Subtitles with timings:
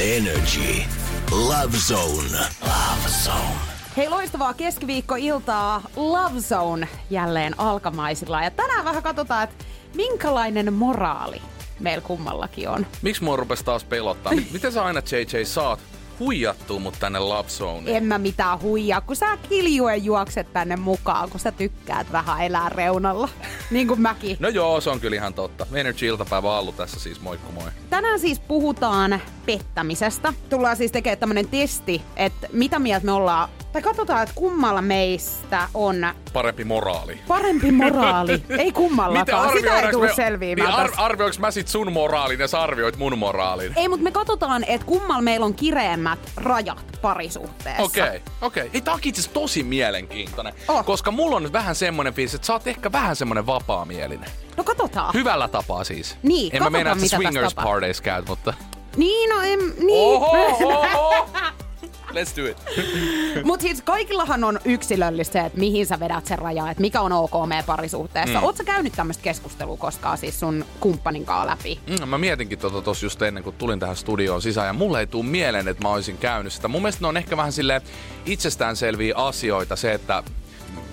[0.00, 0.82] Energy.
[1.30, 2.38] Love Zone.
[2.62, 3.60] Love Zone.
[3.96, 8.42] Hei, loistavaa keskiviikkoiltaa Love Zone jälleen alkamaisilla.
[8.42, 9.64] Ja tänään vähän katsotaan, että
[9.94, 11.42] minkälainen moraali
[11.80, 12.86] meillä kummallakin on.
[13.02, 14.32] Miksi mua rupesi taas pelottaa?
[14.52, 15.80] Miten sä aina JJ saat
[16.20, 17.96] huijattua mut tänne Love Zoneen?
[17.96, 22.68] En mä mitään huijaa, kun sä kiljuen juokset tänne mukaan, kun sä tykkäät vähän elää
[22.68, 23.28] reunalla.
[23.70, 24.36] niin kuin mäkin.
[24.40, 25.66] No joo, se on kyllä ihan totta.
[25.74, 27.70] Energy-iltapäivä Allu tässä siis, moikku moi.
[27.90, 30.32] Tänään siis puhutaan pettämisestä.
[30.50, 35.68] Tullaan siis tekemään tämmönen testi, että mitä mieltä me ollaan, tai katsotaan, että kummalla meistä
[35.74, 37.20] on Parempi moraali.
[37.28, 38.42] parempi moraali.
[38.58, 42.48] ei kummallakaan, sitä ei tule me- selviämään niin, ar- arvioinko mä sit sun moraalin ja
[42.48, 43.72] sä arvioit mun moraalin?
[43.76, 47.82] Ei, mutta me katsotaan, että kummalla meillä on kireemmät rajat parisuhteessa.
[47.82, 48.66] Okei, okay, okei.
[48.66, 48.80] Okay.
[48.80, 50.52] Tää onkin itse tosi mielenkiintoinen.
[50.68, 50.84] Oh.
[50.84, 54.30] Koska mulla on nyt vähän semmonen fiilis, että sä oot ehkä vähän semmonen vapaamielinen.
[54.56, 55.14] No katsotaan.
[55.14, 56.16] Hyvällä tapaa siis.
[56.22, 58.54] Niin, En mä meinaa, että swingers parties käyt, mutta...
[58.96, 59.90] Niin, no en, niin.
[59.90, 61.28] Oho, oho.
[62.10, 62.56] Let's do it.
[63.44, 67.12] Mutta siis kaikillahan on yksilöllistä se, että mihin sä vedät sen rajan, että mikä on
[67.12, 68.38] ok meidän parisuhteessa.
[68.38, 68.44] Mm.
[68.44, 71.80] Oletko käynyt tämmöistä keskustelua koskaan siis sun kumppanin kanssa läpi?
[71.86, 75.06] Mm, mä mietinkin tota tossa just ennen kuin tulin tähän studioon sisään ja mulle ei
[75.06, 76.68] tuu mieleen, että mä olisin käynyt sitä.
[76.68, 77.82] Mun mielestä ne on ehkä vähän sille
[78.26, 80.22] itsestäänselviä asioita se, että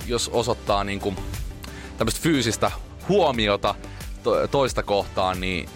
[0.07, 1.13] jos osoittaa niinku
[1.97, 2.71] tämmöistä fyysistä
[3.09, 3.75] huomiota
[4.23, 5.69] to- toista kohtaan, niin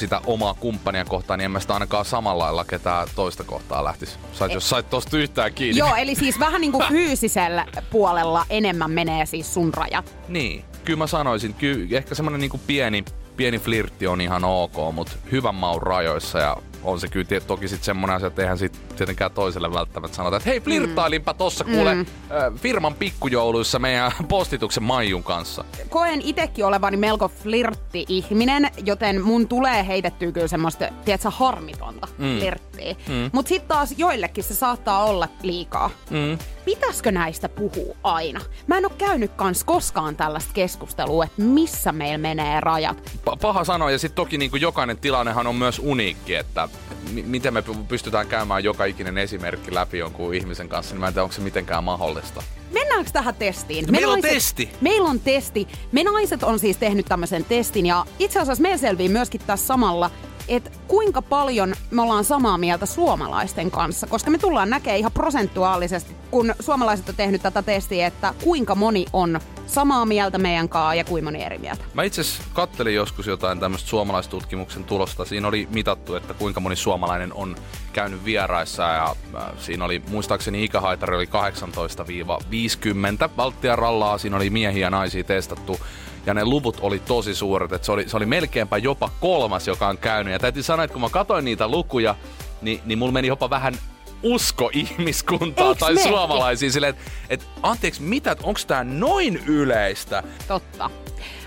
[0.00, 4.18] sitä omaa kumppania kohtaan, niin en mä sitä ainakaan samalla lailla ketään toista kohtaa lähtisi.
[4.32, 5.78] Sait, jos sait tosta yhtään kiinni.
[5.78, 10.16] Joo, eli siis vähän niin kuin fyysisellä puolella enemmän menee siis sun rajat.
[10.28, 13.04] Niin, kyllä mä sanoisin, kyllä ehkä semmonen niinku pieni,
[13.36, 17.84] pieni flirtti on ihan ok, mutta hyvän maun rajoissa ja on se kyllä toki sitten
[17.84, 22.06] semmonen asia, että eihän sit tietenkään toiselle välttämättä sanota, että hei flirttailinpa tossa kuule mm.
[22.56, 25.64] firman pikkujouluissa meidän postituksen Maijun kanssa.
[25.88, 32.38] Koen itekin olevani melko flirtti-ihminen, joten mun tulee heitettyä kyllä semmoista, tiedätkö, harmitonta mm.
[32.38, 32.94] flirttiä.
[33.08, 33.30] Mm.
[33.32, 35.90] Mut sit taas joillekin se saattaa olla liikaa.
[36.10, 36.38] Mm.
[36.64, 38.40] Pitäisikö näistä puhua aina?
[38.66, 43.12] Mä en oo käynyt kans koskaan tällaista keskustelua, että missä meillä menee rajat.
[43.30, 46.68] Pa- paha sanoa, ja sitten toki niinku jokainen tilannehan on myös uniikki, että
[47.12, 51.06] m- miten me py- pystytään käymään joka ikinen esimerkki läpi jonkun ihmisen kanssa, niin mä
[51.08, 52.42] en tiedä, onko se mitenkään mahdollista.
[52.72, 53.86] Mennäänkö tähän testiin?
[53.86, 54.70] No meillä on testi.
[54.80, 55.68] Meillä on testi.
[55.92, 60.10] Me naiset on siis tehnyt tämmöisen testin ja itse asiassa me selvii myöskin tässä samalla,
[60.50, 66.16] että kuinka paljon me ollaan samaa mieltä suomalaisten kanssa, koska me tullaan näkemään ihan prosentuaalisesti,
[66.30, 71.04] kun suomalaiset on tehnyt tätä testiä, että kuinka moni on samaa mieltä meidän kanssa ja
[71.04, 71.84] kuinka moni eri mieltä.
[71.94, 72.22] Mä itse
[72.52, 75.24] kattelin joskus jotain tämmöistä suomalaistutkimuksen tulosta.
[75.24, 77.56] Siinä oli mitattu, että kuinka moni suomalainen on
[77.92, 81.28] käynyt vieraissa ja äh, siinä oli, muistaakseni ikähaitari oli
[83.26, 84.18] 18-50 valttia rallaa.
[84.18, 85.80] Siinä oli miehiä ja naisia testattu
[86.26, 89.88] ja ne luvut oli tosi suuret, että se oli, se oli melkeinpä jopa kolmas, joka
[89.88, 90.32] on käynyt.
[90.32, 92.14] Ja täytyy sanoa, että kun mä katsoin niitä lukuja,
[92.62, 93.74] niin, niin mulla meni jopa vähän
[94.22, 96.08] usko ihmiskuntaa Eiks tai mekin?
[96.08, 100.22] suomalaisiin silleen, että et, anteeksi, mitä, onko tää noin yleistä?
[100.48, 100.90] Totta.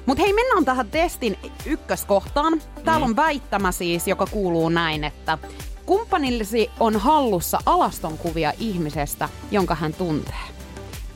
[0.06, 2.62] Mutta hei, mennään tähän testin ykköskohtaan.
[2.84, 5.38] Täällä on väittämä siis, joka kuuluu näin, että
[5.86, 10.36] kumppanillesi on hallussa alastonkuvia ihmisestä, jonka hän tuntee.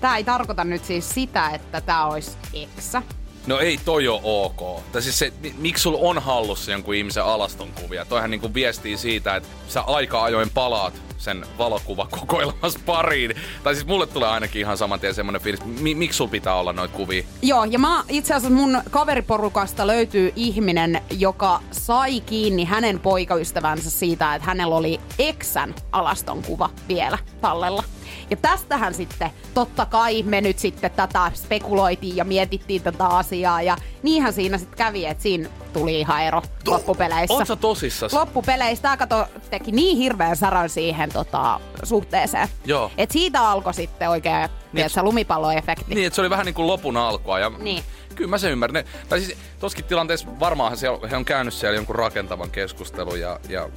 [0.01, 3.01] Tämä ei tarkoita nyt siis sitä, että tämä olisi eksä.
[3.47, 4.81] No ei toi oo ok.
[4.91, 8.05] Tai siis se, mi- miksi sulla on hallussa jonkun ihmisen alaston kuvia?
[8.05, 13.35] Toihan niinku viestii siitä, että sä aika ajoin palaat sen valokuvakokoelmas pariin.
[13.63, 16.73] Tai siis mulle tulee ainakin ihan saman tien semmonen fiilis, mi- miksi sulla pitää olla
[16.73, 17.23] noita kuvia?
[17.41, 24.35] Joo, ja mä itse asiassa mun kaveriporukasta löytyy ihminen, joka sai kiinni hänen poikaystävänsä siitä,
[24.35, 27.83] että hänellä oli eksän alaston kuva vielä tallella.
[28.29, 33.61] Ja tästähän sitten, totta kai me nyt sitten tätä spekuloitiin ja mietittiin tätä asiaa.
[33.61, 37.33] Ja niinhän siinä sitten kävi, että siinä tuli ihan ero loppupeleissä.
[37.33, 38.13] Oot sä tosissas?
[38.13, 42.47] Loppupeleissä tämä kato teki niin hirveän saran siihen tota, suhteeseen.
[42.65, 42.91] Joo.
[42.97, 45.95] Et siitä alkoi sitten oikein, niin, se lumipalloefekti.
[45.95, 47.39] Niin, että se oli vähän niin kuin lopun alkua.
[47.39, 47.83] Ja Niin.
[48.15, 48.83] Kyllä mä sen ymmärrän.
[49.09, 50.77] Tai siis toskin tilanteessa varmaan
[51.11, 53.69] he on käynyt siellä jonkun rakentavan keskustelun ja, ja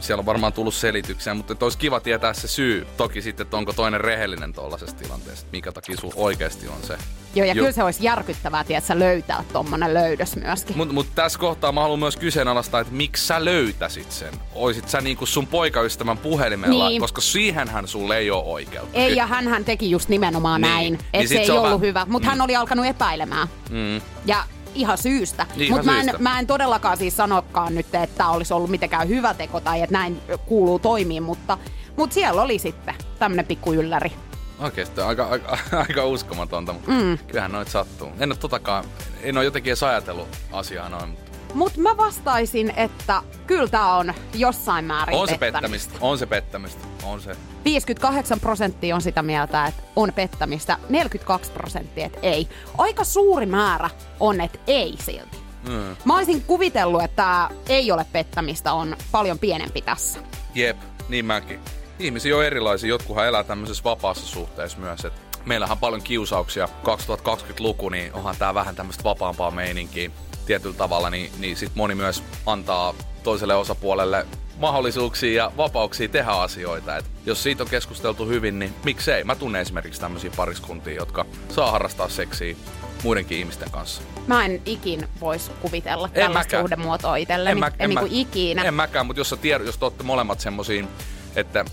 [0.00, 2.86] siellä on varmaan tullut selityksiä, mutta olisi kiva tietää se syy.
[2.96, 6.98] Toki sitten, että onko toinen rehellinen tuollaisessa tilanteessa, mikä takia sulla oikeasti on se.
[7.34, 10.76] Joo, ja Ju- kyllä se olisi järkyttävää, tiedätkö, löytää tommonen löydös myöskin.
[10.76, 14.32] Mutta mut tässä kohtaa mä haluan myös kyseenalaistaa, että miksi sä löytäsit sen?
[14.54, 17.00] Oisit sä niinku sun poikaystävän puhelimella, Niin.
[17.00, 18.98] koska siihenhän sulle ei ole oikeutta.
[18.98, 20.70] Ei, ja hän teki just nimenomaan Niin.
[20.72, 20.92] näin.
[20.92, 22.06] Niin Että sit se ei ollut vä- hyvä.
[22.08, 23.48] Mutta hän oli alkanut epäilemään.
[23.70, 24.00] Mm.
[24.26, 24.44] Ja
[24.74, 25.46] ihan syystä.
[25.56, 29.08] Niin, Mutta mä, en- mä en todellakaan siis sanokaan nyt, että tämä olisi ollut mitenkään
[29.08, 31.58] hyvä teko tai että näin kuuluu toimia, mutta,
[31.96, 34.12] mutta siellä oli sitten tämmönen pikku ylläri.
[34.58, 37.18] Oikeesti aika, aika, aika uskomatonta, mutta mm.
[37.26, 38.08] kyllähän noit sattuu.
[38.20, 38.84] En ole totakaan,
[39.22, 44.14] en ole jotenkin edes ajatellut asiaa noin, mutta Mutta mä vastaisin, että kyllä tämä on
[44.34, 45.60] jossain määrin on se pettämistä.
[45.90, 47.36] pettämistä, on se pettämistä, on se.
[47.64, 52.48] 58 prosenttia on sitä mieltä, että on pettämistä, 42 prosenttia, että ei.
[52.78, 53.90] Aika suuri määrä
[54.20, 55.44] on, että ei silti.
[55.68, 55.96] Mm.
[56.04, 60.18] Mä olisin kuvitellut, että ei ole pettämistä, on paljon pienempi tässä.
[60.54, 60.76] Jep,
[61.08, 61.60] niin mäkin.
[61.98, 66.68] Ihmisiä on erilaisia, jotkuhan elää tämmöisessä vapaassa suhteessa myös, että meillähän on paljon kiusauksia.
[66.84, 70.10] 2020-luku, niin onhan tää vähän tämmöistä vapaampaa meininkiä
[70.46, 74.26] tietyllä tavalla, niin, niin sit moni myös antaa toiselle osapuolelle
[74.58, 76.96] mahdollisuuksia ja vapauksia tehdä asioita.
[76.96, 79.24] Et jos siitä on keskusteltu hyvin, niin miksei?
[79.24, 82.56] Mä tunnen esimerkiksi tämmöisiä pariskuntia, jotka saa harrastaa seksiä
[83.02, 84.02] muidenkin ihmisten kanssa.
[84.26, 87.60] Mä en ikin vois kuvitella En tällaista suhdemuotoa itselleni.
[87.60, 88.62] mä- en, niin mä- ikinä.
[88.62, 90.88] En mäkään, mutta jos, sä tiedät, jos te olette molemmat semmosiin,
[91.36, 91.64] että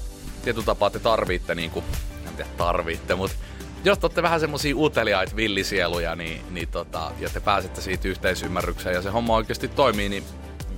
[0.43, 1.85] tietyllä tapaa te tarvitte, niin kuin,
[2.27, 3.35] en tiedä tarvitte, mutta
[3.83, 8.95] jos te olette vähän semmosia uteliaita villisieluja, niin, niin tota, ja te pääsette siitä yhteisymmärrykseen
[8.95, 10.23] ja se homma oikeasti toimii, niin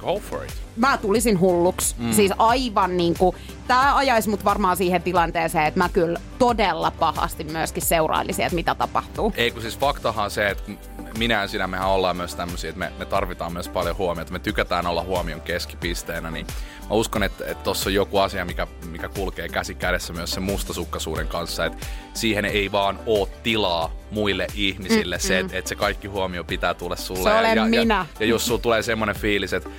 [0.03, 0.53] go for it.
[0.75, 1.95] Mä tulisin hulluksi.
[1.97, 2.11] Mm.
[2.11, 3.35] Siis aivan niinku,
[3.67, 8.75] tää ajaisi mut varmaan siihen tilanteeseen, että mä kyllä todella pahasti myöskin seurailisin, että mitä
[8.75, 9.33] tapahtuu.
[9.37, 10.71] Ei kun siis faktahan se, että
[11.17, 14.31] minä ja sinä mehän ollaan myös tämmöisiä, että me, me tarvitaan myös paljon huomiota.
[14.31, 16.47] Me tykätään olla huomion keskipisteenä, niin
[16.89, 20.43] mä uskon, että, että tossa on joku asia, mikä, mikä kulkee käsi kädessä myös sen
[20.43, 25.75] mustasukkaisuuden kanssa, että siihen ei vaan oo tilaa muille ihmisille mm, se, että, että se
[25.75, 27.23] kaikki huomio pitää tulla sulle.
[27.23, 27.95] Se ja, olen ja, minä.
[27.95, 29.69] Ja, ja jos sulla tulee semmoinen fiilis, että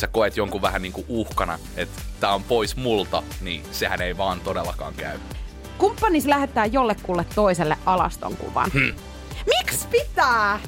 [0.00, 4.16] sä koet jonkun vähän niin kuin uhkana, että tää on pois multa, niin sehän ei
[4.16, 5.18] vaan todellakaan käy.
[5.78, 8.70] Kumppanis lähettää jollekulle toiselle alastonkuvan.
[8.72, 8.92] Hmm.
[9.46, 10.60] Miksi pitää?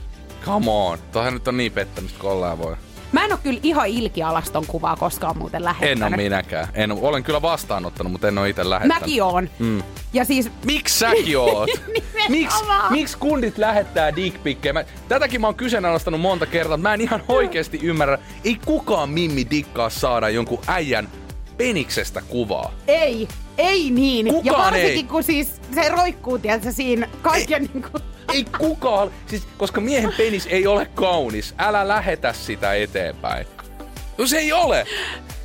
[0.45, 2.77] Come on, toihan nyt on niin pettämistä kuin voi.
[3.15, 6.03] Mä en oo kyllä ihan ilki alaston kuvaa koskaan muuten lähettänyt.
[6.03, 6.69] En ole minäkään.
[6.75, 9.01] En, oo- olen kyllä vastaanottanut, mutta en ole itse lähettänyt.
[9.01, 9.51] Mäkin oon.
[9.59, 9.83] Mm.
[10.13, 11.71] Ja siis Miksi säkin oot?
[12.29, 14.73] Miksi miks kundit lähettää dickpikkejä?
[14.73, 16.77] Mä, tätäkin mä oon kyseenalaistanut monta kertaa.
[16.77, 18.19] Mä en ihan oikeasti ymmärrä.
[18.45, 21.09] Ei kukaan mimmi dikkaa saada jonkun äijän
[21.57, 22.73] peniksestä kuvaa.
[22.89, 23.29] ei,
[23.59, 24.27] ei niin.
[24.27, 25.03] ja Kukaan varsinkin ei.
[25.03, 27.99] kun siis se roikkuu, tiedätkö, siinä kaiken niinku...
[28.33, 31.55] Ei kukaan, siis, koska miehen penis ei ole kaunis.
[31.59, 33.47] Älä lähetä sitä eteenpäin.
[34.19, 34.87] No se ei ole.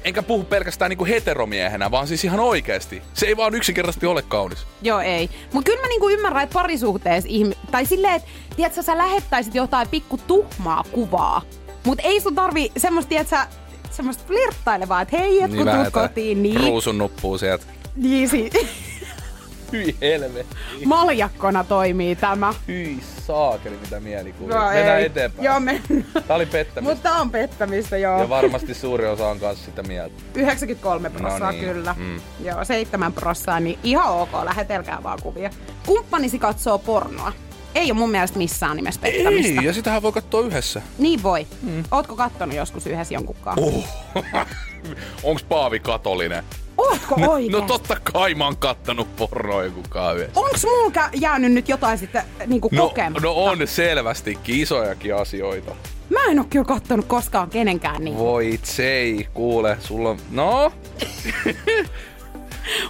[0.03, 3.01] Enkä puhu pelkästään niinku heteromiehenä, vaan siis ihan oikeasti.
[3.13, 4.65] Se ei vaan yksinkertaisesti ole kaunis.
[4.81, 5.29] Joo, ei.
[5.53, 7.57] Mutta kyllä mä niinku ymmärrän, että parisuhteessa ihmi...
[7.71, 11.41] Tai silleen, että tiedätkö, sä lähettäisit jotain pikku tuhmaa kuvaa.
[11.83, 13.35] Mutta ei sun tarvi semmoista, tiedätkö,
[13.91, 16.59] semmoista flirttailevaa, että hei, et kun tuut että kotiin, niin...
[16.59, 17.65] Ruusun nuppuu sieltä.
[17.95, 18.49] niin si-
[19.71, 20.55] Hyi helvetti.
[20.85, 22.53] maljakkona toimii tämä.
[22.67, 24.55] Hyi saakeli, mitä mielikuvia.
[24.59, 25.05] No Mennään ei.
[25.05, 25.45] eteenpäin.
[25.45, 26.05] Joo, mennään.
[26.27, 26.81] Tää oli pettämistä.
[26.95, 28.19] Mutta on pettämistä, joo.
[28.19, 30.15] Ja varmasti suuri osa on kanssa sitä mieltä.
[30.35, 31.95] 93 prossaa No niin, kyllä.
[31.97, 32.19] mm.
[32.43, 35.49] Joo, 7 prossaa, niin ihan ok, lähetelkää vaan kuvia.
[35.85, 37.31] Kumppanisi katsoo pornoa.
[37.75, 39.61] Ei ole mun mielestä missään nimessä pettämistä.
[39.61, 40.81] Ei, ja sitähän voi katsoa yhdessä.
[40.97, 41.47] Niin voi.
[41.61, 41.83] Mm.
[41.91, 43.65] Ootko kattonut joskus yhdessä jonkun kanssa?
[43.65, 43.85] Uh.
[45.23, 46.43] Onks Paavi katolinen?
[46.79, 47.51] Ootko No, oikein?
[47.51, 49.81] no totta kai mä oon kattanut pornoa joku
[50.15, 50.39] yhdessä.
[50.39, 53.27] Onks mulla jäänyt nyt jotain sitten niinku No, kokematta?
[53.27, 55.71] no on selvästikin isojakin asioita.
[56.09, 58.17] Mä en oo kyllä kattonut koskaan kenenkään niin.
[58.17, 60.17] Voi tsei, kuule, sulla on...
[60.31, 60.71] No,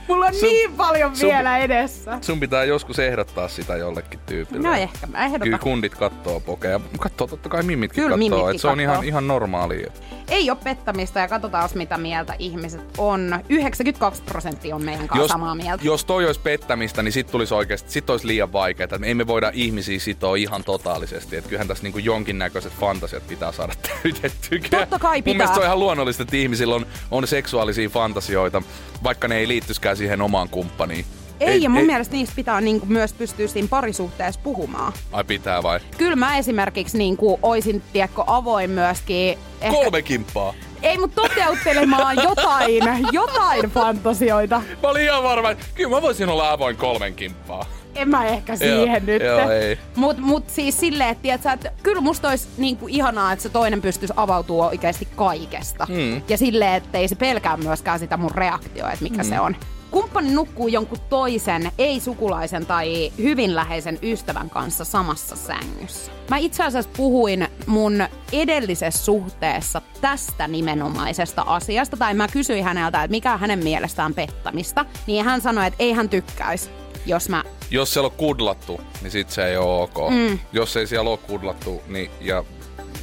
[0.08, 2.18] Mulla on sun- niin paljon sun- vielä edessä.
[2.22, 4.68] sun pitää joskus ehdottaa sitä jollekin tyypille.
[4.68, 5.42] No ehkä, mä ehdotan.
[5.46, 6.80] Kyllä kundit kattoo pokeja.
[7.00, 8.30] Kattoo totta kai mimmitkin Kyllä kattoo.
[8.30, 8.94] mimmitkin Et se on kattoo.
[8.94, 9.92] ihan, ihan normaalia.
[10.28, 13.40] Ei ole pettämistä ja katsotaan mitä mieltä ihmiset on.
[13.50, 15.84] 92 prosenttia on meidän kanssa samaa mieltä.
[15.86, 18.88] jos toi olisi pettämistä, niin sit tulisi oikeasti, sit olisi liian vaikeaa.
[18.98, 21.36] Me ei me voida ihmisiä sitoa ihan totaalisesti.
[21.38, 24.80] Et kyllähän tässä niinku jonkinnäköiset fantasiat pitää saada täytettyä.
[24.80, 25.38] Totta kai Mun pitää.
[25.38, 28.62] mielestä se on ihan luonnollista, että ihmisillä on, on seksuaalisia fantasioita,
[29.04, 31.06] vaikka ne ei liittyiskään siihen omaan kumppaniin.
[31.40, 31.86] Ei, ei ja mun ei.
[31.86, 34.94] mielestä niistä pitää niinku myös pystyä siinä parisuhteessa puhumaan.
[35.12, 35.80] Ai pitää vai?
[35.98, 39.38] Kyllä mä esimerkiksi niinku oisin, tiedätkö, avoin myöskin...
[39.62, 40.54] Ehkä, Kolme kimppaa.
[40.82, 44.62] Ei, mutta toteuttelemaan jotain, jotain fantasioita.
[44.84, 47.66] Mä olin ihan varma, että kyllä mä voisin olla avoin kolmen kimppaa.
[47.96, 49.22] En mä ehkä siihen Joo, nyt.
[49.22, 49.77] joo, ei.
[49.96, 53.81] Mut, mut siis silleen, että, tiiätsä, että kyllä musta olisi niinku ihanaa, että se toinen
[53.81, 55.88] pystyisi avautua oikeasti kaikesta.
[55.89, 56.22] Mm.
[56.29, 59.29] Ja silleen, että ei se pelkää myöskään sitä mun reaktioa, että mikä mm.
[59.29, 59.55] se on.
[59.91, 66.12] Kumppani nukkuu jonkun toisen, ei-sukulaisen tai hyvin läheisen ystävän kanssa samassa sängyssä.
[66.29, 73.12] Mä itse asiassa puhuin mun edellisessä suhteessa tästä nimenomaisesta asiasta, tai mä kysyin häneltä, että
[73.12, 76.69] mikä on hänen mielestään pettämistä, niin hän sanoi, että ei hän tykkäisi,
[77.05, 80.10] jos mä Jos siellä on kudlattu, niin sit se ei ole ok.
[80.10, 80.40] Mm.
[80.52, 82.44] Jos ei siellä ole kudlattu, niin, ja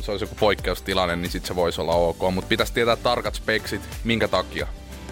[0.01, 2.21] se olisi joku poikkeustilanne, niin sit se voisi olla ok.
[2.35, 4.67] Mutta pitäisi tietää tarkat speksit, minkä takia.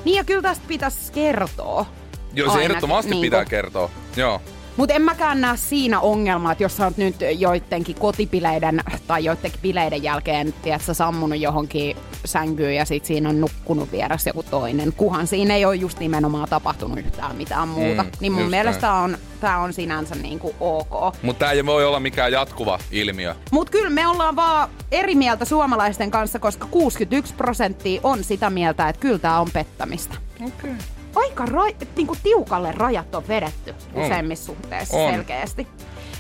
[0.04, 1.86] Niin ja kyllä tästä pitäisi kertoa.
[2.32, 3.22] Joo, se Ainakin, ehdottomasti niinku.
[3.22, 3.90] pitää kertoa.
[4.16, 4.40] Joo.
[4.76, 9.60] Mutta en mäkään näe siinä ongelmaa, että jos sä oot nyt joidenkin kotipileiden tai joidenkin
[9.62, 15.26] bileiden jälkeen, tiedätkö, sammunut johonkin sänkyyn ja sit siinä on nukkunut vieressä joku toinen, kuhan
[15.26, 18.02] siinä ei ole just nimenomaan tapahtunut yhtään mitään muuta.
[18.02, 21.14] Mm, niin mun mielestä on, tää on sinänsä niinku ok.
[21.22, 23.34] Mutta tämä ei voi olla mikään jatkuva ilmiö.
[23.50, 28.88] Mutta kyllä me ollaan vaan eri mieltä suomalaisten kanssa, koska 61 prosenttia on sitä mieltä,
[28.88, 30.14] että kyllä tämä on pettämistä.
[30.46, 30.93] Okei.
[31.14, 34.02] Aika ra- niinku tiukalle rajat on vedetty On.
[34.04, 35.12] useimmissa suhteissa On.
[35.12, 35.66] selkeästi.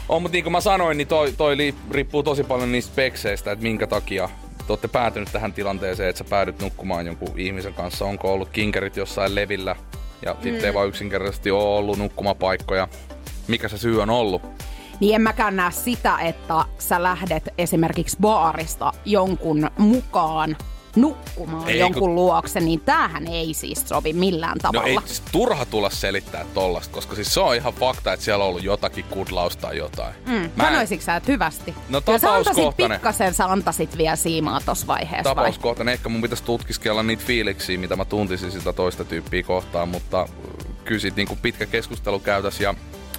[0.08, 3.52] On, mutta niin kuin mä sanoin, niin toi, toi li- riippuu tosi paljon niistä spekseistä,
[3.52, 4.28] että minkä takia
[4.66, 8.04] te olette päätynyt tähän tilanteeseen, että sä päädyt nukkumaan jonkun ihmisen kanssa.
[8.04, 9.76] Onko ollut kinkerit jossain levillä
[10.22, 10.42] ja mm.
[10.42, 12.88] sitten ei vaan yksinkertaisesti ole ollut nukkumapaikkoja.
[13.48, 14.42] Mikä se syy on ollut?
[15.00, 20.56] Niin en mäkään näe sitä, että sä lähdet esimerkiksi baarista jonkun mukaan
[20.96, 24.88] nukkumaan Ei, jonkun kun- luokse, niin tämähän ei siis sovi millään No tavalla.
[24.88, 28.48] ei siis turha tulla selittää tollasta, koska siis se on ihan fakta, että siellä on
[28.50, 30.14] ollut jotakin kudlausta tai jotain.
[30.26, 30.32] Mm.
[30.32, 31.74] Mä en- Sanoisitko sä, että hyvästi?
[31.88, 32.98] No, tapauskohtainen.
[32.98, 35.34] pikkasen, sä antaisit vielä siimaa tossa vaiheessa vai?
[35.34, 35.94] tapauskohtainen.
[35.94, 40.28] Ehkä mun pitäisi tutkiskella niitä fiiliksiä, mitä mä tuntisin sitä toista tyyppiä kohtaan, mutta äh,
[40.84, 42.74] kyllä siitä niin pitkä keskustelu käytäs ja,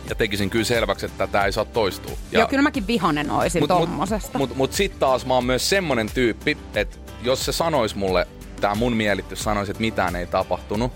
[0.09, 2.11] ja tekisin kyllä selväksi, että tämä ei saa toistua.
[2.31, 4.37] Ja, Joo, kyllä mäkin vihanen oisin mut, tommosesta.
[4.37, 8.27] Mut, mut, mut sit taas mä oon myös semmonen tyyppi, että jos se sanois mulle,
[8.61, 10.91] tää mun mielitys sanoisi, että mitään ei tapahtunut,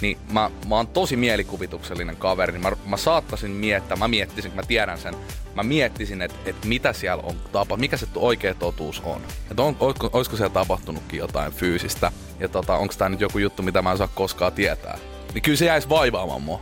[0.00, 4.62] niin mä, mä oon tosi mielikuvituksellinen kaveri, niin mä, mä saattaisin miettiä, mä miettisin, mä
[4.62, 5.14] tiedän sen,
[5.54, 9.20] mä miettisin, että et mitä siellä on tapahtunut, mikä se oikea totuus on.
[9.50, 13.62] Että on, olisiko, olisiko siellä tapahtunutkin jotain fyysistä, ja tota, onko tämä nyt joku juttu,
[13.62, 14.98] mitä mä en saa koskaan tietää.
[15.34, 16.60] Niin kyllä se jäisi vaivaamaan mua.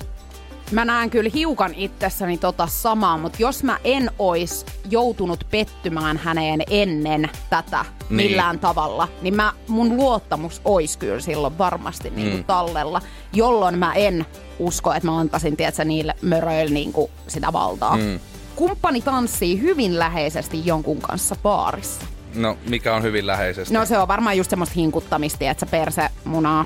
[0.73, 6.61] Mä näen kyllä hiukan itsessäni tota samaa, mutta jos mä en ois joutunut pettymään häneen
[6.71, 8.17] ennen tätä Niin.
[8.31, 12.45] millään tavalla, niin mä, mun luottamus ois kyllä silloin varmasti niinku Mm.
[12.45, 14.27] tallella, jolloin mä en
[14.59, 17.97] usko, että mä antaisin tiedätkö, niille möröille niinku sitä valtaa.
[17.97, 18.21] Mm.
[18.57, 22.01] Kumppani tanssii hyvin läheisesti jonkun kanssa baarissa.
[22.35, 23.75] No, mikä on hyvin läheisesti.
[23.75, 26.65] No se on varmaan just semmoista hinkuttamista, että se perse munaa.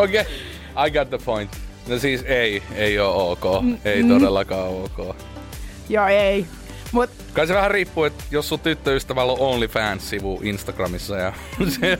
[0.00, 0.86] Okei, okay.
[0.86, 1.50] I got the point.
[1.88, 3.44] No siis ei, ei oo ok.
[3.84, 5.16] Ei todellakaan oo ok.
[5.88, 6.46] Joo, ei.
[6.92, 11.32] Mut Kai se vähän riippuu, että jos sun tyttöystävällä on OnlyFans-sivu Instagramissa ja
[11.80, 11.98] se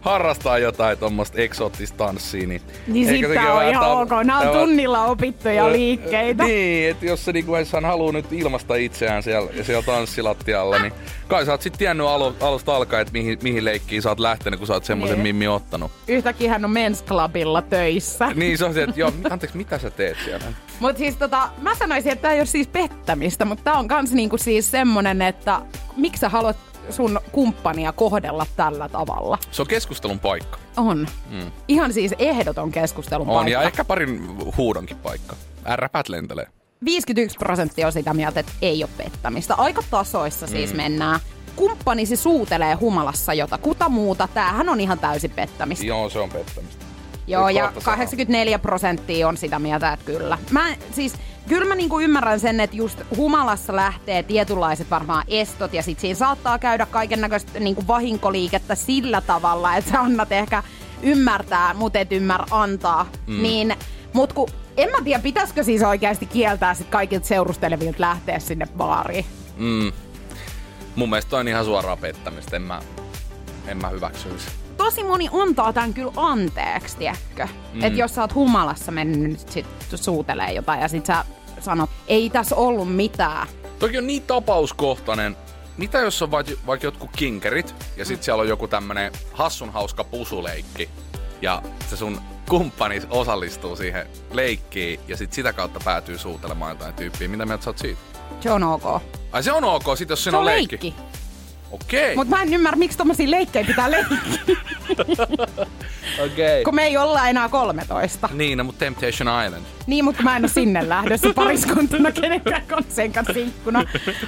[0.00, 2.62] harrastaa jotain tuommoista eksoottista tanssia, niin...
[2.86, 4.10] Niin sit tää on ihan ok.
[4.24, 6.44] Nää on tunnilla opittuja liikkeitä.
[6.44, 10.92] Niin, että jos se niinku hän haluaa nyt ilmasta itseään siellä, siellä tanssilattialla, niin
[11.28, 14.58] kai sä oot sit tiennyt alu, alusta alkaen, että mihin, mihin leikkiin sä oot lähtenyt,
[14.58, 15.22] kun sä oot semmoisen Niin.
[15.22, 15.90] mimmi ottanut.
[16.08, 18.30] Yhtäkkiä hän on Men's Clubilla töissä.
[18.34, 20.44] Niin se on se, että joo, anteeksi, mitä sä teet siellä?
[20.80, 24.12] Mut siis tota, mä sanoisin, että tää ei ole siis pettämistä, mutta tää on kans
[24.12, 25.60] niinku siis semmonen, että
[25.96, 26.56] miksi sä haluat
[26.90, 29.38] sun kumppania kohdella tällä tavalla?
[29.50, 30.58] Se on keskustelun paikka.
[30.76, 31.06] On.
[31.30, 31.52] Mm.
[31.68, 33.50] Ihan siis ehdoton keskustelun On, paikka.
[33.50, 35.36] ja ehkä parin huudonkin paikka.
[35.66, 36.46] Ärräpät lentelee.
[36.84, 39.54] 51 prosenttia on sitä mieltä, että ei ole pettämistä.
[39.54, 40.76] Aika tasoissa siis mm.
[40.76, 41.20] mennään.
[41.56, 44.28] Kumppanisi suutelee humalassa jotakuta muuta.
[44.34, 45.86] Tämähän on ihan täysin pettämistä.
[45.86, 46.84] Joo, se on pettämistä.
[47.26, 47.96] Joo, ja kohta sanoo.
[47.96, 50.38] 84 prosenttia on sitä mieltä, että kyllä.
[50.50, 51.14] Mä siis,
[51.48, 56.14] kyllä mä niinku ymmärrän sen, että just humalassa lähtee tietynlaiset varmaan estot, ja sit siinä
[56.14, 60.62] saattaa käydä kaiken näköistä niinku vahinkoliikettä sillä tavalla, että sä annat ehkä
[61.02, 63.06] ymmärtää, mutta et ymmär antaa.
[63.26, 63.42] Mm.
[63.42, 63.76] Niin,
[64.12, 69.24] mut kun, en mä tiedä, pitäisikö siis oikeasti kieltää sit kaikilta seurustelevilta lähteä sinne baariin.
[69.56, 69.92] Mm.
[70.96, 72.56] Mun mielestä toi on ihan suoraa pettämistä.
[72.56, 72.80] En mä,
[73.66, 74.48] en mä hyväksyisi.
[74.76, 77.48] Tosi moni antaa tämän kyllä anteeksi, tiedätkö?
[77.72, 77.84] Mm.
[77.84, 81.24] Että jos sä oot humalassa mennyt nyt sit suutelee jotain ja sit sä
[81.62, 83.48] sanot, ei tässä ollut mitään.
[83.78, 85.36] Toki on niin tapauskohtainen.
[85.76, 90.04] Mitä jos on vaikka, vaikka jotkut kinkerit ja sit siellä on joku tämmönen hassun hauska
[90.04, 90.88] pusuleikki
[91.42, 97.28] ja se sun kumppani osallistuu siihen leikkiin ja sit sitä kautta päätyy suutelemaan jotain tyyppiä.
[97.28, 98.00] Mitä mieltä sä oot siitä?
[98.40, 99.02] Se on ok.
[99.32, 100.76] Ai se on ok, sit jos Se siinä on on leikki.
[100.82, 100.94] leikki.
[101.70, 102.16] Okei.
[102.16, 104.56] Mutta mä en ymmärrä, miksi tommosia leikkejä pitää leikkiä,
[106.26, 106.64] Okei.
[106.64, 108.28] kun me ei olla enää 13.
[108.32, 109.64] Niin, no, mutta Temptation Island.
[109.86, 113.84] Niin, mutta mä en ole sinne lähdössä pariskuntana kenenkään konsen kanssa ikkuna.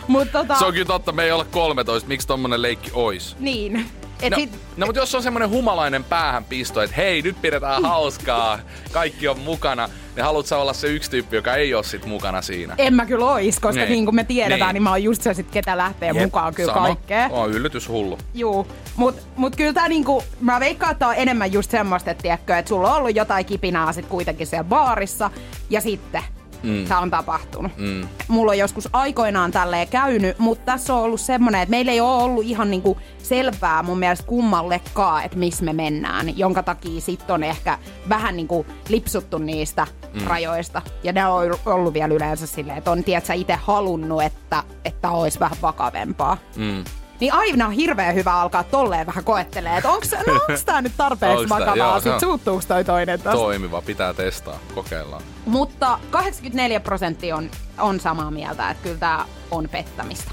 [0.07, 2.09] Mutta tota, Se on kyllä totta, me ei olla 13.
[2.09, 3.37] Miksi tommonen leikki ois?
[3.41, 3.87] niin.
[4.23, 8.59] Et No, sit, no mutta jos on semmonen humalainen päähänpisto, että hei, nyt pidetään hauskaa,
[8.93, 12.43] kaikki on mukana, niin haluat sä olla se yksi tyyppi, joka ei ole sit mukana
[12.43, 12.75] siinä.
[12.79, 13.91] en mä kyllä ois, koska Niin.
[13.93, 14.75] niin kuin me tiedetään, Niin.
[14.75, 14.83] niin.
[14.83, 16.87] mä oon just se sit, ketä lähtee Jep, mukaan kyllä sama.
[16.87, 17.29] kaikkea.
[17.33, 18.19] On yllätys hullu.
[18.35, 22.57] Juu, mut, mut kyllä tää niinku, mä veikkaan, että on enemmän just semmoista, että, tiedätkö,
[22.59, 25.31] että sulla on ollut jotain kipinää sit kuitenkin siellä baarissa,
[25.71, 26.23] ja sitten
[26.63, 26.87] mm.
[26.87, 27.73] tää on tapahtunut.
[27.77, 28.09] Mm.
[28.29, 32.23] Mulla on joskus aikoinaan tälleen käynyt, mutta tässä on ollut semmonen, että meillä ei ole
[32.23, 37.43] ollut ihan niinku selvää mun mielestä kummallekaan, että missä me mennään, jonka takia sit on
[37.43, 40.27] ehkä vähän niinku lipsuttu niistä mm.
[40.27, 40.83] rajoista.
[41.03, 45.41] Ja ne on ollut vielä yleensä silleen, että on tiedätkö, itse halunnut, että, että olisi
[45.41, 46.37] vähän vakavempaa.
[46.57, 46.85] Mm.
[47.21, 50.93] Niin aina on hirveän hyvä alkaa tolleen vähän koettelee, että onks, no onks tää nyt
[50.97, 53.39] tarpeeksi vakavaa, sit suuttuuks toi toinen tosta.
[53.39, 55.23] Toimiva, pitää testaa, kokeillaan.
[55.47, 60.31] Mutta 84 prosenttia on, on samaa mieltä, että kyllä tää on pettämistä.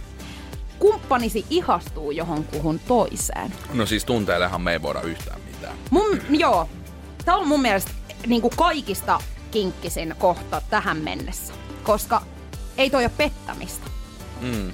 [0.80, 3.54] Kumppanisi ihastuu johonkuhun toiseen.
[3.74, 5.78] No siis tunteillehan me ei voida yhtään mitään.
[5.90, 6.70] Mun, joo,
[7.26, 7.92] tää on mun mielestä
[8.28, 9.20] niin kuin kaikista
[9.52, 11.54] kinkkisin kohta tähän mennessä,
[11.84, 12.22] koska
[12.78, 13.88] ei toi ole pettämistä.
[14.42, 14.72] Mm.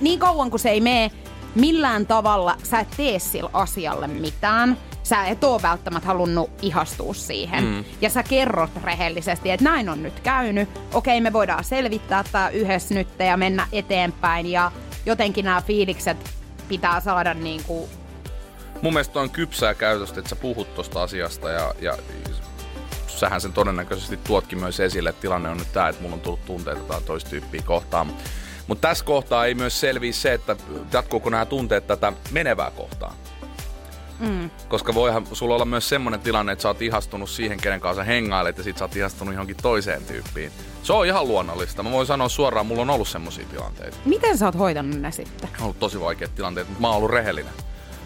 [0.00, 1.10] Niin kauan kuin se ei mene
[1.54, 7.64] millään tavalla, sä et tee sillä asialle mitään, sä et oo välttämättä halunnut ihastua siihen.
[7.64, 7.84] Mm.
[8.00, 10.68] Ja sä kerrot rehellisesti, että näin on nyt käynyt.
[10.92, 14.46] Okei, me voidaan selvittää tää yhdessä nyt ja mennä eteenpäin.
[14.46, 14.72] Ja
[15.06, 16.16] jotenkin nämä fiilikset
[16.68, 17.88] pitää saada niinku...
[18.82, 21.96] Mun mielestä on kypsää käytöstä, että sä puhut tosta asiasta ja, ja
[23.06, 26.44] sähän sen todennäköisesti tuotkin myös esille, että tilanne on nyt tää, että mulla on tullut
[26.44, 28.12] tunteita tai toista tyyppiä kohtaan.
[28.66, 30.56] Mutta tässä kohtaa ei myös selviä se, että
[30.92, 33.14] jatkuuko nämä tunteet tätä menevää kohtaa.
[34.20, 34.50] Mm.
[34.68, 38.58] Koska voihan sulla olla myös semmoinen tilanne, että sä oot ihastunut siihen, kenen kanssa hengailet,
[38.58, 40.52] ja sit sä oot ihastunut johonkin toiseen tyyppiin.
[40.82, 41.82] Se on ihan luonnollista.
[41.82, 43.96] Mä voin sanoa suoraan, mulla on ollut semmoisia tilanteita.
[44.04, 45.48] Miten sä oot hoitanut ne sitten?
[45.58, 47.52] On ollut tosi vaikeat tilanteet, mutta mä oon ollut rehellinen.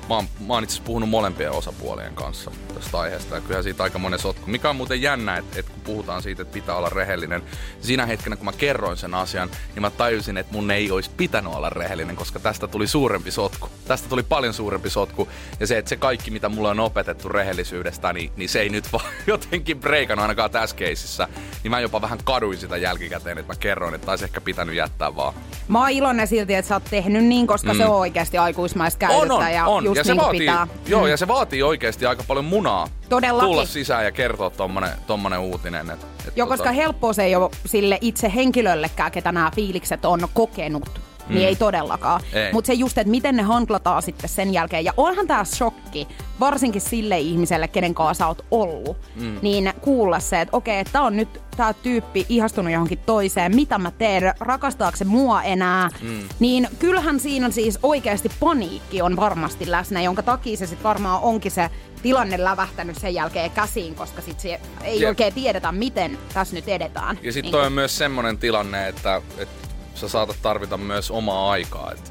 [0.09, 3.99] Mä oon, mä oon itse puhunut molempien osapuolien kanssa tästä aiheesta ja kyllähän siitä aika
[3.99, 4.51] monen sotku.
[4.51, 7.43] Mikä on muuten jännä, että, että kun puhutaan siitä, että pitää olla rehellinen,
[7.81, 11.53] siinä hetkenä kun mä kerroin sen asian, niin mä tajusin, että mun ei olisi pitänyt
[11.55, 13.69] olla rehellinen, koska tästä tuli suurempi sotku.
[13.89, 15.29] Tästä tuli paljon suurempi sotku
[15.61, 18.93] ja se, että se kaikki, mitä mulle on opetettu rehellisyydestä, niin, niin se ei nyt
[18.93, 21.29] vaan jotenkin breikannut ainakaan tässä keisissä.
[21.63, 25.17] Niin mä jopa vähän kaduin sitä jälkikäteen, että mä kerroin, että taisi ehkä pitänyt jättää
[25.17, 25.35] vaan.
[25.69, 27.79] Mä oon iloinen silti, että sä oot tehnyt niin, koska mm.
[27.79, 30.67] se on oikeasti aikuismaista käytöstä ja just ja se niin vaatii, pitää.
[30.87, 31.09] Joo, Mm.
[31.11, 33.49] ja se vaatii oikeasti aika paljon munaa Todellakin.
[33.49, 35.70] tulla sisään ja kertoa tommonen, tommonen uutinen.
[35.75, 35.91] Et,
[36.29, 41.10] et Joo, koska helppoa se ei ole sille itse henkilöllekään, ketä nämä fiilikset on kokenut.
[41.31, 41.35] Mm.
[41.35, 42.21] Niin ei todellakaan.
[42.53, 44.85] Mutta se just, että miten ne handlataan sitten sen jälkeen.
[44.85, 46.09] Ja onhan tämä shokki,
[46.41, 48.97] varsinkin sille ihmiselle, kenen kanssa sä oot ollut.
[49.17, 49.39] Mm.
[49.43, 53.57] Niin kuulla se, että okei, että tää on nyt tää tyyppi ihastunut johonkin toiseen.
[53.57, 54.35] Mitä mä teen?
[54.41, 55.89] Rakastaako se mua enää?
[56.03, 56.29] Mm.
[56.41, 61.51] Niin kyllähän siinä siis oikeasti paniikki on varmasti läsnä, jonka takia se sitten varmaan onkin
[61.53, 61.71] se
[62.03, 65.09] tilanne lävähtänyt sen jälkeen käsiin, koska sit se ei Jep.
[65.09, 67.19] oikein tiedetä, miten tässä nyt edetään.
[67.23, 69.60] Ja sitten Niin toi on myös semmonen tilanne, että, että
[70.01, 71.93] sä saatat tarvita myös omaa aikaa.
[71.93, 72.11] Että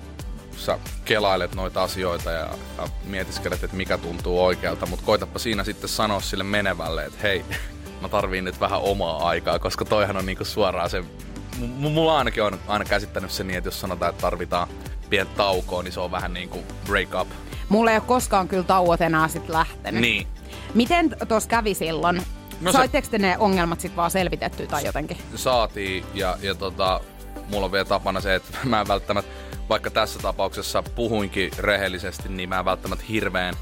[0.58, 2.48] sä kelailet noita asioita ja,
[2.78, 7.46] ja mietiskelet, että mikä tuntuu oikealta, mutta koitapa siinä sitten sanoa sille menevälle, että hei,
[8.02, 12.44] mä tarviin nyt vähän omaa aikaa, koska toihan on niinku suoraan se, m- mulla ainakin
[12.44, 14.68] on aina käsittänyt se niin, että jos sanotaan, että tarvitaan
[15.10, 17.28] pientä taukoa, niin se on vähän niin kuin break up.
[17.70, 20.02] Mulla ei ole koskaan kyllä tauot enää sit lähtenyt.
[20.02, 20.28] Niin.
[20.74, 22.16] Miten tuossa kävi silloin?
[22.16, 22.24] No
[22.62, 25.18] No se- Saitteko te ne ongelmat sitten vaan selvitettyä tai jotenkin?
[25.36, 27.02] saatiin ja, ja tota,
[27.50, 29.32] mulla on vielä tapana se, että mä en välttämättä,
[29.70, 33.56] vaikka tässä tapauksessa puhuinkin rehellisesti, niin mä en välttämättä hirveän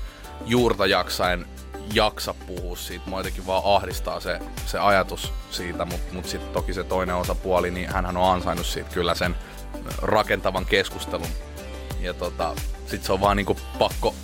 [0.46, 1.46] juurta jaksaen
[1.94, 3.10] jaksa puhua siitä.
[3.10, 7.72] Mua jotenkin vaan ahdistaa se, se ajatus siitä, mutta mut sitten toki se toinen osapuoli,
[7.72, 9.36] niin hän on ansainnut siitä kyllä sen
[10.02, 11.28] rakentavan keskustelun.
[12.02, 12.56] Ja tota,
[12.88, 14.16] sit se on vaan niinku pakko,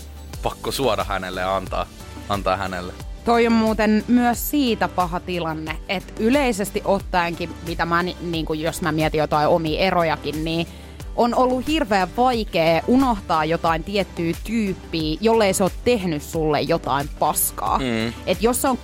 [0.44, 1.88] pakko suoda hänelle ja antaa,
[2.30, 2.94] antaa hänelle.
[3.26, 8.62] Toi on muuten myös siitä paha tilanne, että yleisesti ottaenkin, mitä mä, ni- niin kuin
[8.62, 10.68] jos mä mietin jotain omia erojakin, niin
[11.16, 17.80] on ollut hirveän vaikea unohtaa jotain tiettyä tyyppiä, jollei se ole tehnyt sulle jotain paskaa.
[17.80, 18.14] Mm.
[18.26, 18.78] Et jos se on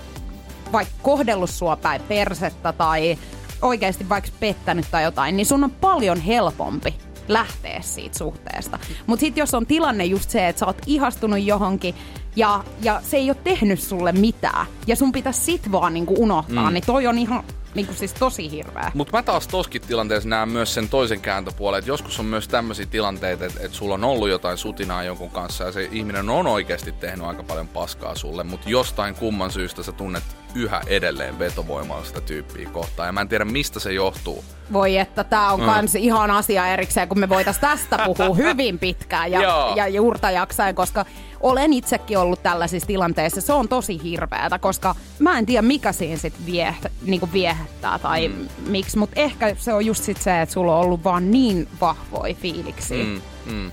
[0.72, 3.18] vaikka kohdellut sua päin persettä tai
[3.62, 6.94] oikeasti vaikka pettänyt tai jotain, niin sun on paljon helpompi
[7.28, 8.80] lähteä siitä suhteesta.
[9.08, 11.96] Mutta sitten jos on tilanne just se, että sä oot ihastunut johonkin
[12.40, 16.70] ja, ja se ei ole tehnyt sulle mitään ja sun pitäisi sit vaan niinku unohtaa,
[16.70, 16.74] mm.
[16.74, 17.44] niin toi on ihan
[17.76, 18.92] Niin kuin siis tosi hirveä.
[18.94, 22.86] Mutta mä taas toskin tilanteessa näen myös sen toisen kääntöpuolen, että joskus on myös tämmöisiä
[22.86, 26.92] tilanteita, että, että sulla on ollut jotain sutinaa jonkun kanssa ja se ihminen on oikeasti
[26.92, 30.24] tehnyt aika paljon paskaa sulle, mutta jostain kumman syystä sä tunnet
[30.56, 33.08] yhä edelleen vetovoimaa sitä tyyppiä kohtaan.
[33.08, 34.44] Ja mä en tiedä, mistä se johtuu.
[34.74, 35.66] Voi että tää on Mm.
[35.66, 39.76] kans ihan asia erikseen, kun me voitais tästä puhua hyvin pitkään ja, Joo.
[39.76, 41.06] ja juurta jaksain, koska
[41.42, 43.42] olen itsekin ollut tällaisissa tilanteissa.
[43.42, 48.28] Se on tosi hirveätä, koska mä en tiedä mikä siinä sit vie, niinku viehättää tai
[48.28, 48.48] mm.
[48.68, 52.34] miksi, mutta ehkä se on just sit se, että sulla on ollut vaan niin vahvoja
[52.34, 53.04] fiiliksiä.
[53.04, 53.22] Mm.
[53.46, 53.72] Mm, mm.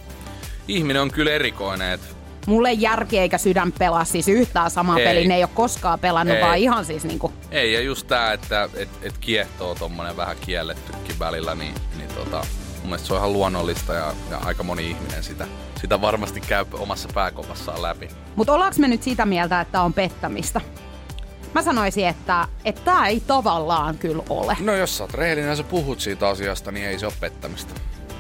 [0.69, 2.07] Ihminen on kyllä erikoinen, että
[2.47, 5.05] Mulle ei järki eikä sydän pelaa siis yhtään samaa Ei.
[5.05, 5.29] peliä.
[5.29, 6.43] Ne ei ole koskaan pelannut, Ei.
[6.43, 7.33] vaan ihan siis niinku...
[7.51, 12.37] ei, ja just tää, että et, et kiehtoo tommonen vähän kiellettykin välillä, niin, niin tota,
[12.77, 15.47] mun mielestä se on ihan luonnollista ja, ja aika moni ihminen sitä,
[15.81, 18.09] sitä varmasti käy omassa pääkopassaan läpi.
[18.37, 20.61] Mutta ollaanko me nyt sitä mieltä, että on pettämistä?
[21.55, 24.57] Mä sanoisin, että että tää ei tavallaan kyllä ole.
[24.61, 27.75] No jos sä oot rehellinen ja sä puhut siitä asiasta, niin ei se ole pettämistä.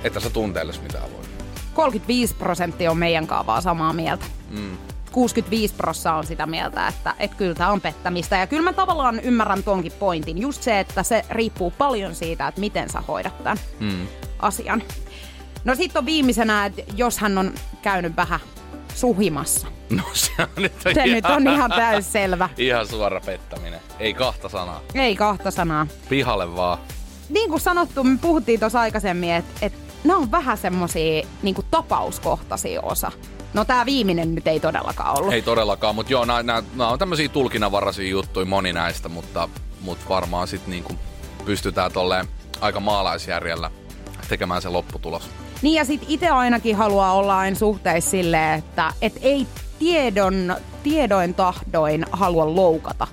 [0.05, 1.36] Että sä tunteelles mitään voi.
[1.77, 4.25] 35 prosenttia on meidän kaavaa samaa mieltä.
[4.51, 4.77] Mm.
[5.13, 8.37] 65 prosenttia on sitä mieltä, että, että kyllä tämä on pettämistä.
[8.37, 10.39] Ja kyllä mä tavallaan ymmärrän tuonkin pointin.
[10.39, 14.07] Just se, että se riippuu paljon siitä, että miten sä hoidat tämän mm.
[14.39, 14.83] asian.
[15.65, 18.41] No sitten on viimeisenä, että jos hän on käynyt vähän
[18.95, 19.67] suhimassa.
[19.91, 22.49] No se on nyt Se nyt on ihan täys selvä.
[22.59, 23.81] Ihan suora pettäminen.
[23.99, 24.81] Ei kahta sanaa.
[24.95, 25.87] Ei kahta sanaa.
[26.09, 26.79] Pihalle vaan.
[27.29, 32.81] Niin kuin sanottu, me puhuttiin tuossa aikaisemmin, että, että nämä on vähän semmosia niin tapauskohtaisia
[32.83, 33.13] osa.
[33.55, 35.33] No tämä viimeinen nyt ei todellakaan ollut.
[35.33, 39.49] Ei todellakaan, mutta joo, nämä on tämmöisiä tulkinnanvaraisia juttuja moni näistä, mutta,
[39.81, 40.93] mutta varmaan sitten niinku
[41.45, 42.29] pystytään tolleen
[42.61, 43.71] aika maalaisjärjellä
[44.29, 45.31] tekemään se lopputulos.
[45.63, 49.47] Niin ja sit itse ainakin haluaa olla aina suhteessa silleen, että et ei
[49.79, 53.07] tiedon, tiedoin tahdoin halua loukata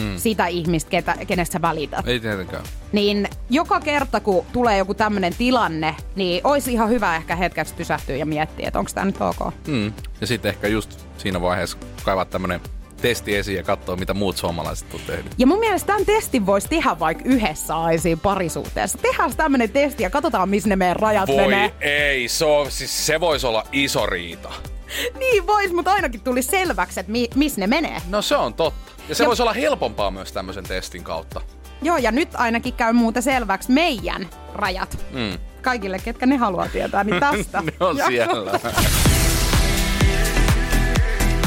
[0.00, 0.16] mm.
[0.16, 2.08] sitä ihmistä, ketä, kenestä sä välität.
[2.08, 2.64] Ei tietenkään.
[2.92, 8.16] Niin joka kerta, kun tulee joku tämmöinen tilanne, niin olisi ihan hyvä ehkä hetkeksi pysähtyä
[8.16, 9.54] ja miettiä, että onko tämä nyt ok.
[9.66, 9.92] Mm.
[10.20, 12.60] Ja sitten ehkä just siinä vaiheessa kaivaa tämmönen
[13.00, 15.32] testi esiin ja katsoa, mitä muut suomalaiset on tehnyt.
[15.38, 18.98] Ja mun mielestä tämän testin voisi tehdä vaikka yhdessä aisiin parisuhteessa.
[18.98, 21.74] Tehdään tämmöinen testi ja katsotaan, missä ne meidän rajat menee.
[21.80, 24.52] ei, se, on, siis se voisi olla iso riita.
[25.18, 28.02] Niin vois, mutta ainakin tuli selväksi, että mi- missä ne menee.
[28.08, 28.92] No se on totta.
[29.08, 31.40] Ja se Ja- voisi olla helpompaa myös tämmöisen testin kautta.
[31.82, 34.98] Joo, ja nyt ainakin käy muuta selväksi meidän rajat.
[35.12, 35.38] Mm.
[35.62, 37.62] Kaikille, ketkä ne haluaa tietää, niin tästä.
[37.62, 38.60] ne on Ja- siellä.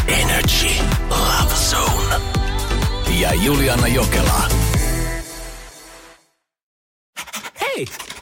[0.08, 0.68] Energy
[1.10, 2.16] Love Zone.
[3.20, 4.42] Ja Juliana Jokela.
[7.62, 7.88] Hei!